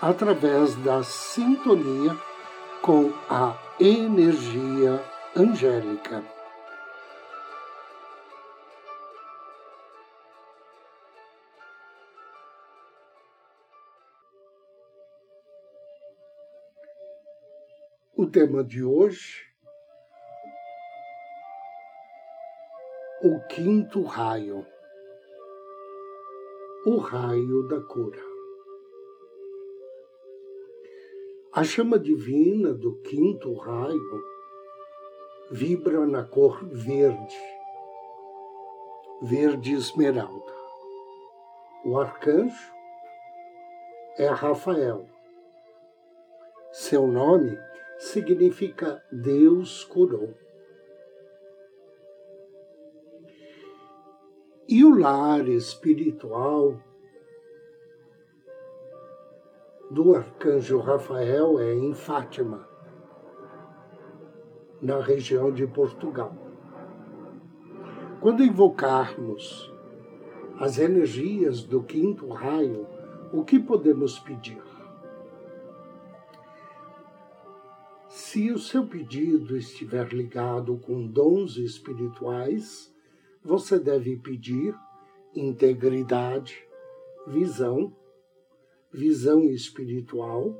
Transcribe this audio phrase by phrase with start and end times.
[0.00, 2.16] através da sintonia
[2.82, 5.02] com a energia
[5.34, 6.22] angélica.
[18.14, 19.44] O tema de hoje,
[23.22, 24.66] o quinto raio,
[26.86, 28.35] o raio da cura.
[31.56, 34.22] A chama divina do quinto raio
[35.50, 37.34] vibra na cor verde,
[39.22, 40.52] verde esmeralda.
[41.82, 42.70] O arcanjo
[44.18, 45.08] é Rafael.
[46.72, 47.58] Seu nome
[47.98, 50.34] significa Deus curou.
[54.68, 56.78] E o lar espiritual
[59.90, 62.68] do arcanjo Rafael é em Fátima,
[64.82, 66.34] na região de Portugal.
[68.20, 69.72] Quando invocarmos
[70.58, 72.86] as energias do quinto raio,
[73.32, 74.62] o que podemos pedir?
[78.08, 82.92] Se o seu pedido estiver ligado com dons espirituais,
[83.42, 84.74] você deve pedir
[85.34, 86.66] integridade,
[87.26, 87.94] visão,
[88.96, 90.58] visão espiritual,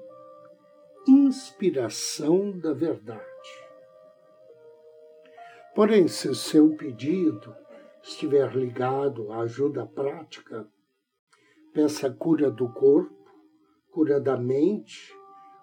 [1.08, 3.24] inspiração da verdade.
[5.74, 7.56] Porém, se seu pedido
[8.02, 10.68] estiver ligado à ajuda prática,
[11.72, 13.26] peça cura do corpo,
[13.90, 15.14] cura da mente,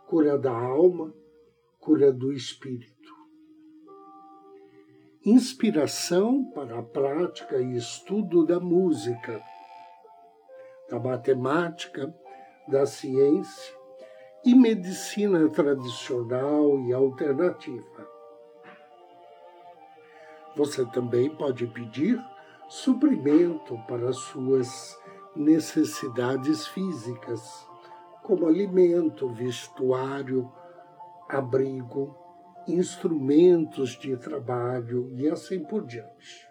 [0.08, 1.14] cura da alma,
[1.80, 3.14] cura do espírito.
[5.24, 9.44] Inspiração para a prática e estudo da música,
[10.90, 12.14] da matemática,
[12.68, 13.76] da ciência
[14.46, 18.08] e medicina tradicional e alternativa.
[20.56, 22.20] Você também pode pedir
[22.68, 24.98] suprimento para suas
[25.36, 27.68] necessidades físicas,
[28.24, 30.52] como alimento, vestuário,
[31.28, 32.16] abrigo,
[32.68, 36.48] instrumentos de trabalho e assim por diante.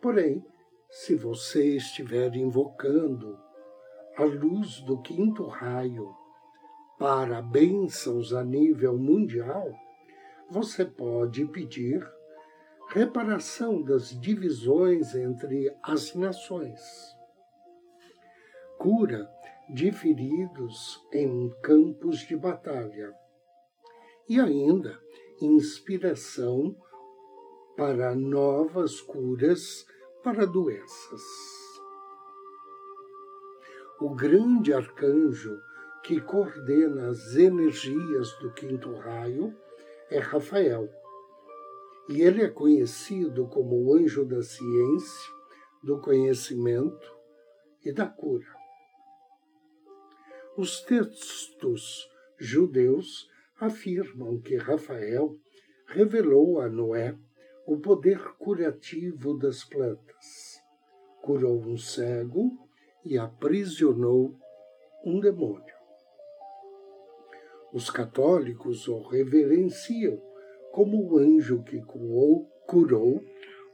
[0.00, 0.44] Porém,
[0.90, 3.45] se você estiver invocando
[4.16, 6.16] a luz do quinto raio
[6.98, 9.70] para bênçãos a nível mundial,
[10.48, 12.02] você pode pedir
[12.88, 16.80] reparação das divisões entre as nações,
[18.78, 19.30] cura
[19.68, 23.12] de feridos em campos de batalha.
[24.26, 24.98] E ainda
[25.42, 26.74] inspiração
[27.76, 29.86] para novas curas
[30.22, 31.55] para doenças
[34.00, 35.60] o grande arcanjo
[36.02, 39.56] que coordena as energias do quinto raio
[40.10, 40.88] é Rafael.
[42.08, 45.34] E ele é conhecido como o anjo da ciência,
[45.82, 47.16] do conhecimento
[47.84, 48.46] e da cura.
[50.56, 52.08] Os textos
[52.38, 53.28] judeus
[53.58, 55.36] afirmam que Rafael
[55.86, 57.16] revelou a Noé
[57.66, 60.60] o poder curativo das plantas.
[61.22, 62.65] Curou um cego
[63.06, 64.36] e aprisionou
[65.04, 65.76] um demônio.
[67.72, 70.20] Os católicos o reverenciam
[70.72, 71.80] como o anjo que
[72.66, 73.24] curou,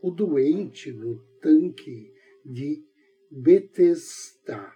[0.02, 2.12] o doente no tanque
[2.44, 2.84] de
[3.30, 4.72] Betesda.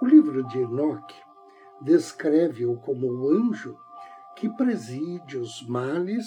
[0.00, 1.20] O livro de Enoque
[1.82, 3.76] descreve-o como o anjo
[4.36, 6.26] que preside os males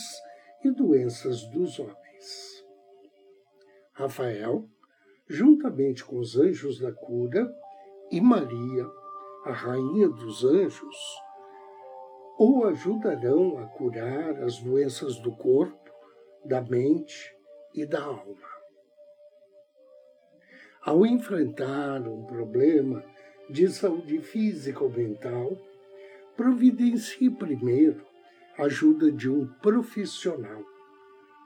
[0.63, 2.63] e doenças dos homens.
[3.93, 4.69] Rafael
[5.27, 7.51] juntamente com os anjos da cura
[8.11, 8.89] e Maria,
[9.45, 10.95] a rainha dos anjos,
[12.37, 15.91] o ajudarão a curar as doenças do corpo,
[16.43, 17.35] da mente
[17.73, 18.55] e da alma.
[20.81, 23.03] Ao enfrentar um problema
[23.49, 25.57] de saúde física ou mental,
[26.35, 28.05] providencie primeiro
[28.57, 30.63] a ajuda de um profissional,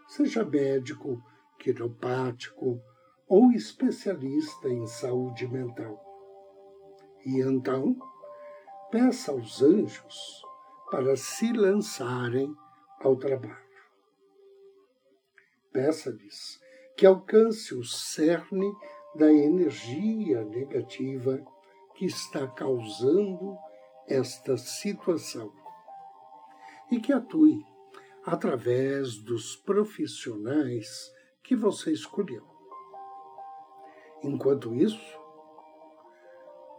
[0.08, 1.22] seja médico,
[1.58, 2.82] quiropático,
[3.30, 6.04] ou especialista em saúde mental.
[7.24, 7.96] E então,
[8.90, 10.42] peça aos anjos
[10.90, 12.52] para se lançarem
[13.00, 13.70] ao trabalho.
[15.72, 16.60] Peça-lhes
[16.98, 18.74] que alcance o cerne
[19.16, 21.40] da energia negativa
[21.96, 23.56] que está causando
[24.08, 25.54] esta situação
[26.92, 27.64] e que atue
[28.26, 32.59] através dos profissionais que você escolheu.
[34.24, 35.20] Enquanto isso,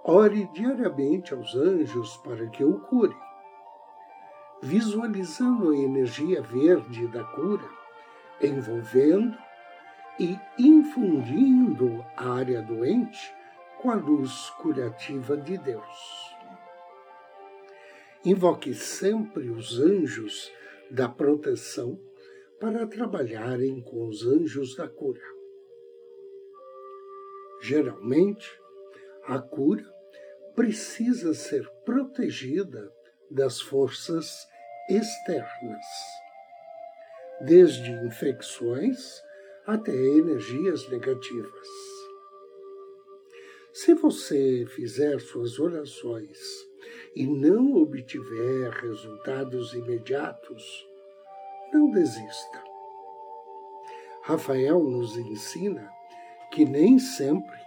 [0.04, 3.16] ore diariamente aos anjos para que o curem,
[4.62, 7.68] visualizando a energia verde da cura,
[8.42, 9.36] envolvendo
[10.18, 13.34] e infundindo a área doente
[13.80, 16.36] com a luz curativa de Deus.
[18.22, 20.52] Invoque sempre os anjos
[20.90, 21.98] da proteção
[22.60, 25.39] para trabalharem com os anjos da cura.
[27.60, 28.48] Geralmente,
[29.26, 29.84] a cura
[30.54, 32.90] precisa ser protegida
[33.30, 34.48] das forças
[34.88, 35.84] externas,
[37.42, 39.22] desde infecções
[39.66, 41.68] até energias negativas.
[43.72, 46.38] Se você fizer suas orações
[47.14, 50.88] e não obtiver resultados imediatos,
[51.72, 52.64] não desista.
[54.22, 55.99] Rafael nos ensina
[56.50, 57.58] que nem sempre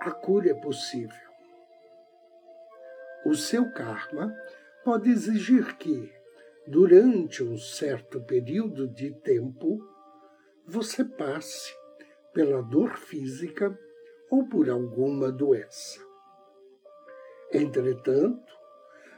[0.00, 1.26] a cura é possível.
[3.24, 4.34] O seu karma
[4.84, 6.12] pode exigir que,
[6.66, 9.78] durante um certo período de tempo,
[10.66, 11.74] você passe
[12.32, 13.76] pela dor física
[14.30, 16.00] ou por alguma doença.
[17.52, 18.52] Entretanto,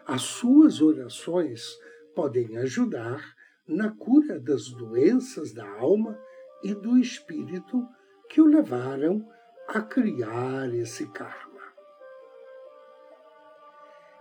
[0.06, 1.78] as suas orações
[2.14, 3.22] podem ajudar
[3.66, 6.18] na cura das doenças da alma
[6.62, 7.86] e do espírito
[8.28, 9.26] que o levaram
[9.68, 11.48] a criar esse karma.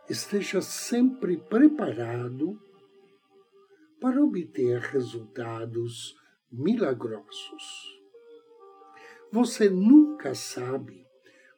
[0.10, 2.60] Esteja sempre preparado
[4.00, 6.16] para obter resultados
[6.52, 8.00] milagrosos.
[9.32, 11.06] Você nunca sabe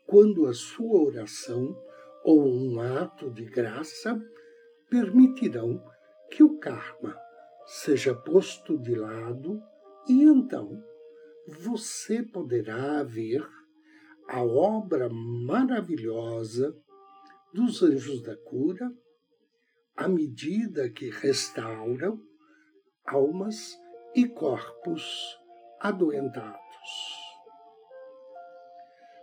[0.07, 1.77] quando a sua oração
[2.23, 4.19] ou um ato de graça
[4.89, 5.83] permitirão
[6.31, 7.15] que o karma
[7.65, 9.61] seja posto de lado
[10.07, 10.83] e então
[11.49, 13.45] você poderá ver
[14.27, 16.75] a obra maravilhosa
[17.53, 18.91] dos anjos da cura
[19.97, 22.21] à medida que restauram
[23.05, 23.77] almas
[24.15, 25.37] e corpos
[25.79, 26.59] adoentados.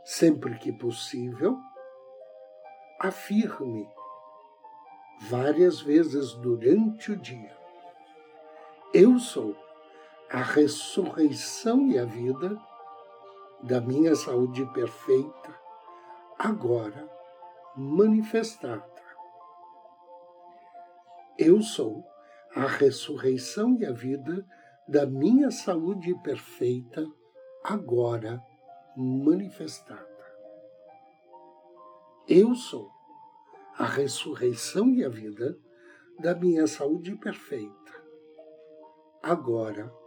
[0.05, 1.57] Sempre que possível,
[3.01, 3.89] afirme
[5.29, 7.57] várias vezes durante o dia:
[8.93, 9.57] Eu sou
[10.31, 12.59] a ressurreição e a vida
[13.63, 15.61] da minha saúde perfeita,
[16.37, 17.09] agora
[17.77, 18.85] manifestada.
[21.39, 22.05] Eu sou
[22.55, 24.45] a ressurreição e a vida
[24.89, 27.07] da minha saúde perfeita,
[27.63, 28.43] agora
[28.97, 30.05] manifestada.
[32.27, 32.91] Eu sou
[33.79, 35.57] a ressurreição e a vida
[36.19, 37.93] da minha saúde perfeita,
[39.23, 40.06] agora manifestada.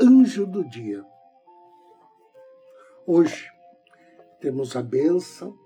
[0.00, 1.04] Anjo do dia.
[3.04, 3.48] Hoje
[4.40, 5.58] temos a bênção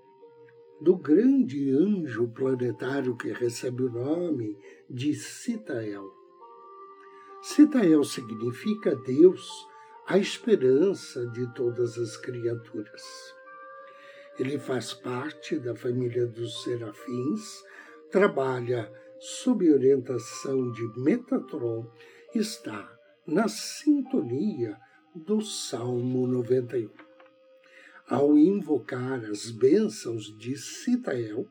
[0.81, 4.57] do grande anjo planetário que recebe o nome
[4.89, 6.11] de Citael.
[7.43, 9.47] Citael significa Deus,
[10.07, 13.03] a esperança de todas as criaturas.
[14.39, 17.63] Ele faz parte da família dos serafins,
[18.09, 18.91] trabalha
[19.21, 21.87] sob orientação de Metatron,
[22.33, 22.91] está
[23.27, 24.75] na sintonia
[25.15, 26.89] do Salmo 91
[28.11, 31.47] ao invocar as bênçãos de Citael,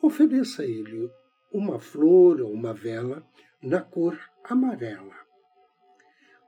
[0.00, 1.10] ofereça a ele
[1.50, 3.26] uma flor ou uma vela
[3.60, 5.16] na cor amarela,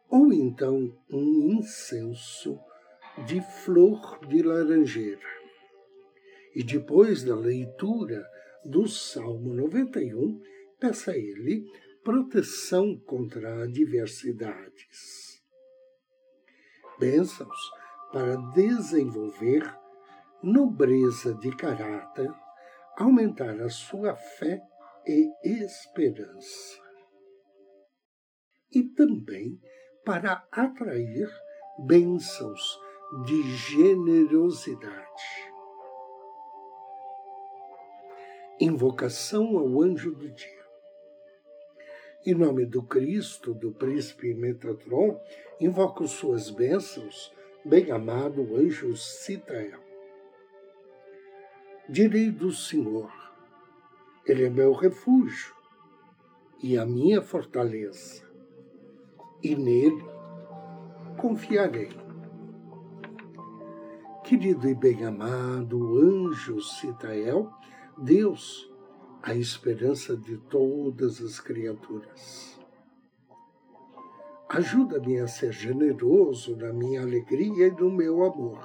[0.09, 2.57] ou então um incenso
[3.27, 5.27] de flor de laranjeira.
[6.55, 8.25] E depois da leitura
[8.65, 10.41] do Salmo 91,
[10.79, 11.71] peça a ele
[12.03, 15.43] proteção contra adversidades.
[16.99, 17.59] Bênçãos
[18.13, 19.63] para desenvolver
[20.43, 22.33] nobreza de caráter,
[22.97, 24.63] aumentar a sua fé
[25.07, 26.81] e esperança.
[28.73, 29.61] E também
[30.05, 31.29] para atrair
[31.87, 32.81] bênçãos
[33.25, 35.49] de generosidade.
[38.61, 40.58] Invocação ao anjo do dia.
[42.27, 45.21] Em nome do Cristo, do príncipe Metatron,
[45.61, 47.33] invoco suas bênçãos
[47.65, 49.79] bem-amado anjo Citael.
[51.89, 53.13] Direi do Senhor,
[54.27, 55.55] Ele é meu refúgio
[56.61, 58.29] e a minha fortaleza,
[59.41, 60.05] e nele
[61.17, 61.93] confiarei.
[64.25, 67.49] Querido e bem-amado anjo Citael,
[67.97, 68.68] Deus,
[69.29, 72.59] a esperança de todas as criaturas.
[74.49, 78.59] Ajuda-me a ser generoso na minha alegria e no meu amor,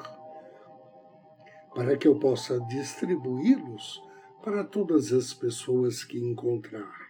[1.75, 4.01] para que eu possa distribuí-los
[4.41, 7.09] para todas as pessoas que encontrar.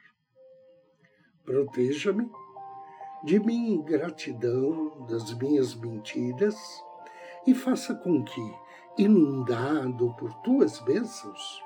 [1.46, 2.28] Proteja-me
[3.24, 6.58] de minha ingratidão, das minhas mentiras
[7.46, 8.54] e faça com que,
[8.98, 11.63] inundado por tuas bênçãos,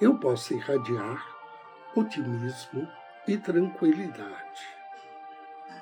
[0.00, 1.26] eu possa irradiar
[1.94, 2.88] otimismo
[3.26, 4.60] e tranquilidade.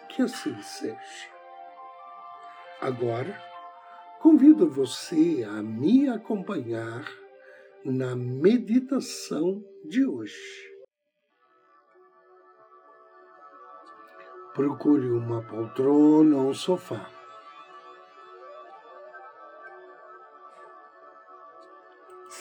[0.09, 1.29] Que assim seja.
[2.81, 3.39] Agora,
[4.21, 7.05] convido você a me acompanhar
[7.85, 10.75] na meditação de hoje.
[14.55, 17.11] Procure uma poltrona ou um sofá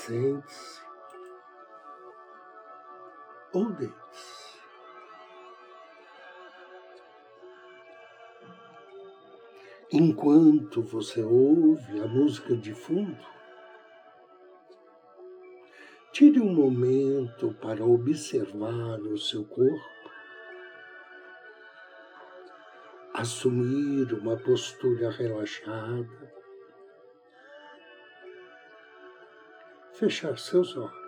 [0.05, 0.84] Sente-se
[3.55, 4.55] ou deite-se.
[9.91, 13.25] Enquanto você ouve a música de fundo,
[16.11, 19.95] tire um momento para observar o seu corpo,
[23.13, 26.35] assumir uma postura relaxada
[29.93, 31.04] fechar seus olhos.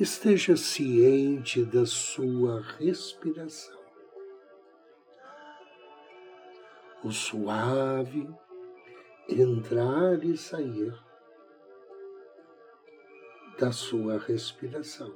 [0.00, 3.78] Esteja ciente da sua respiração.
[7.04, 8.26] O suave
[9.28, 10.98] entrar e sair
[13.58, 15.14] da sua respiração.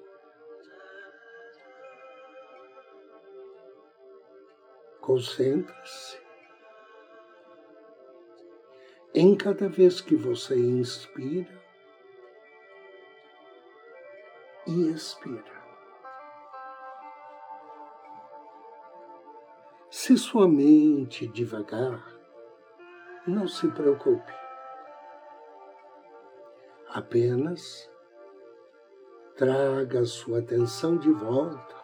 [5.00, 6.20] Concentre-se
[9.14, 11.63] em cada vez que você inspira
[14.74, 15.62] e expira.
[19.88, 22.04] Se sua mente devagar,
[23.24, 24.32] não se preocupe.
[26.88, 27.88] Apenas
[29.36, 31.76] traga sua atenção de volta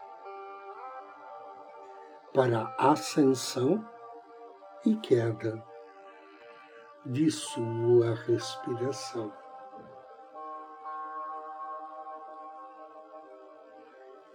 [2.35, 3.89] para ascensão
[4.85, 5.63] e queda
[7.07, 9.40] de sua respiração.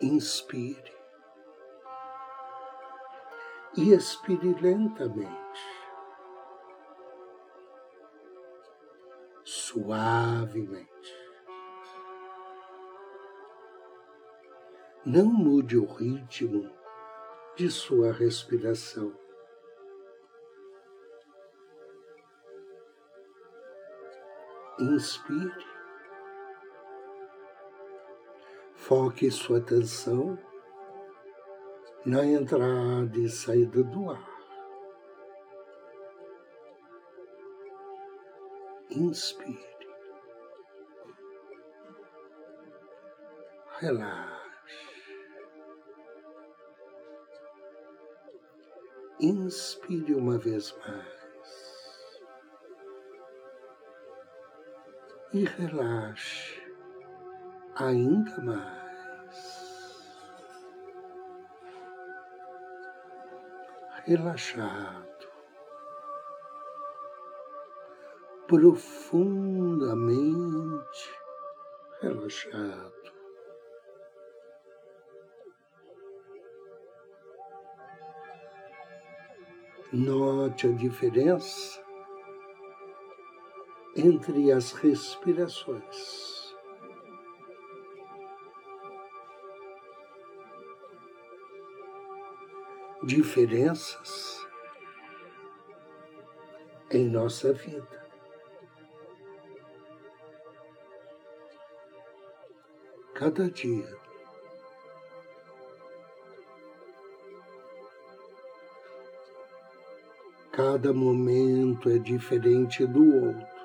[0.01, 0.93] Inspire
[3.77, 5.61] e expire lentamente,
[9.43, 10.89] suavemente.
[15.05, 16.69] Não mude o ritmo
[17.55, 19.15] de sua respiração.
[24.79, 25.74] inspire.
[28.87, 30.37] Foque sua atenção
[32.05, 34.29] na entrada e saída do ar.
[38.91, 39.87] Inspire.
[43.79, 44.45] Relaxe.
[49.19, 51.15] Inspire uma vez mais.
[55.33, 56.64] e relaxe
[57.75, 58.85] ainda mais.
[64.05, 65.27] Relaxado,
[68.47, 69.65] profundamente
[72.01, 72.93] relaxado.
[79.91, 81.83] Note a diferença
[83.95, 86.44] entre as respirações.
[93.05, 94.43] Diferenças
[96.89, 98.03] em nossa vida.
[103.13, 103.95] Cada dia.
[110.51, 113.55] Cada momento é diferente do outro.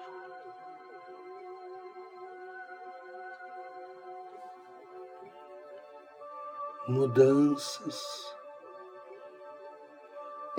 [6.90, 8.29] mudanças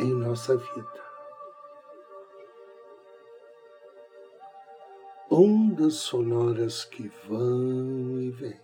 [0.02, 1.12] em nossa vida.
[5.30, 8.60] Ondas sonoras que vão e vêm.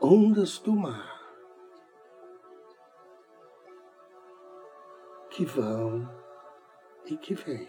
[0.00, 1.20] Ondas do mar
[5.30, 6.08] que vão
[7.06, 7.68] e que vêm.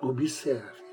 [0.00, 0.85] Observe-as.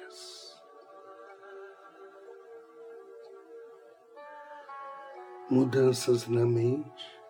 [5.54, 7.22] Mudanças na mente.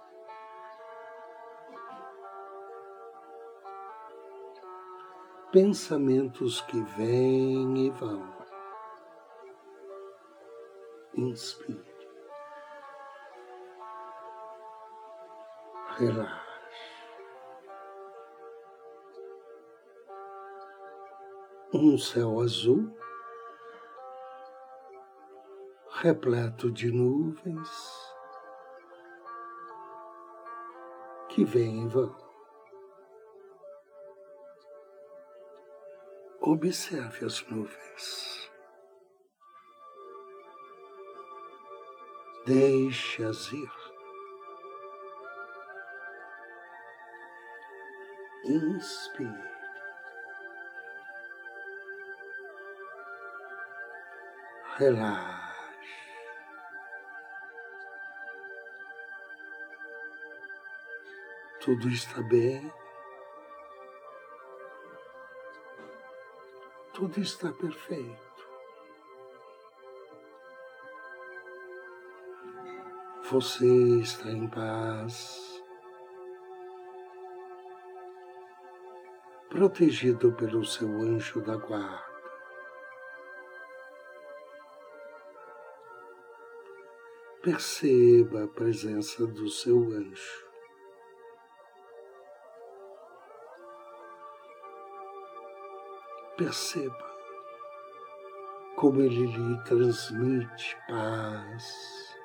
[5.52, 8.26] Pensamentos que vêm e vão.
[11.18, 11.84] Inspire.
[15.98, 16.42] Relaxe.
[21.74, 22.90] Um céu azul,
[25.90, 28.13] repleto de nuvens
[31.34, 32.16] que vêm e vão.
[36.42, 38.52] Observe as nuvens.
[42.46, 43.72] Deixe-as ir.
[48.46, 49.54] Inspire.
[54.78, 55.43] Relaxe.
[61.64, 62.72] Tudo está bem.
[66.94, 68.34] Tudo está perfeito.
[73.30, 75.54] Você está em paz.
[79.54, 82.12] protegido pelo seu anjo da guarda.
[87.44, 90.53] Perceba a presença do seu anjo.
[96.36, 97.14] Perceba
[98.76, 102.18] como ele lhe transmite paz,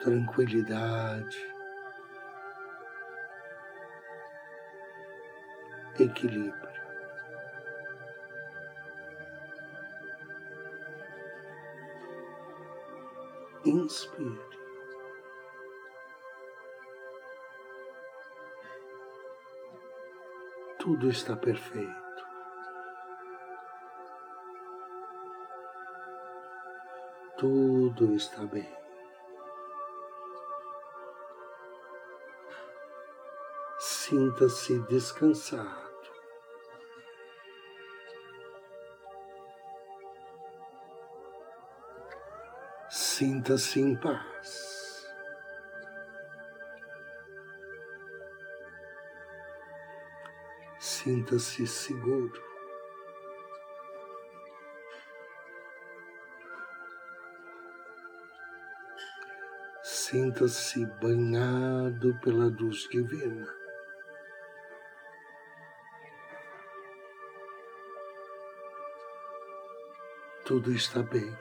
[0.00, 1.54] tranquilidade,
[5.98, 6.70] equilíbrio.
[13.66, 14.59] Inspire.
[20.80, 22.24] Tudo está perfeito.
[27.36, 28.66] Tudo está bem.
[33.78, 35.90] Sinta-se descansado.
[42.88, 44.59] Sinta-se em paz.
[51.10, 52.40] Sinta-se seguro.
[59.82, 63.52] Sinta-se banhado pela luz divina.
[70.44, 71.36] Tudo está bem.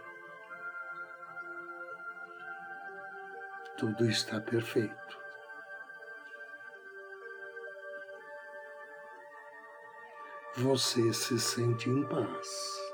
[3.77, 5.28] tudo está perfeito.
[10.61, 12.93] Você se sente em paz.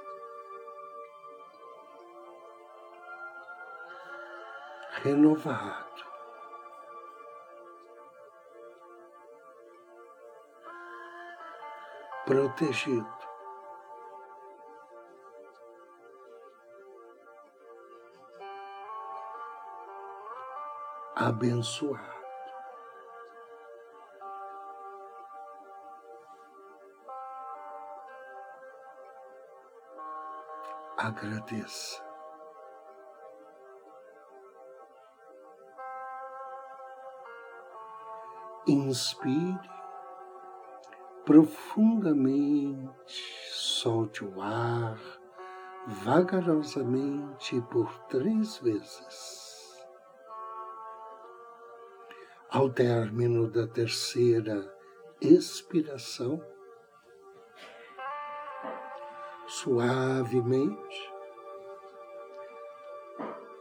[5.04, 6.06] Renovado.
[12.26, 13.16] Protegido.
[21.16, 22.15] abençoado.
[31.06, 32.04] Agradeça.
[38.66, 39.70] Inspire
[41.24, 42.90] profundamente,
[43.52, 45.00] solte o ar
[46.04, 49.86] vagarosamente por três vezes.
[52.50, 54.76] Ao término da terceira
[55.22, 56.42] expiração,
[59.56, 61.14] suavemente,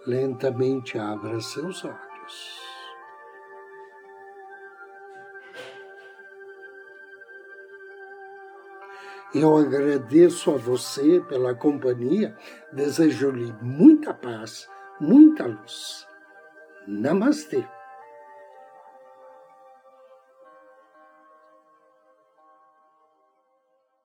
[0.04, 2.60] lentamente abra seus olhos.
[9.32, 12.36] Eu agradeço a você pela companhia,
[12.72, 14.68] desejo-lhe muita paz,
[15.00, 16.06] muita luz.
[16.88, 17.64] Namastê.